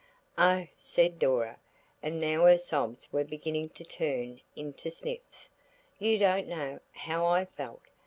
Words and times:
"Oh," 0.39 0.65
said 0.79 1.19
Dora, 1.19 1.59
and 2.01 2.19
now 2.19 2.45
her 2.45 2.57
sobs 2.57 3.13
were 3.13 3.23
beginning 3.23 3.69
to 3.69 3.83
turn 3.85 4.41
into 4.55 4.89
sniffs, 4.89 5.51
"you 5.99 6.17
don't 6.17 6.47
know 6.47 6.79
how 6.91 7.27
I 7.27 7.45
felt! 7.45 7.83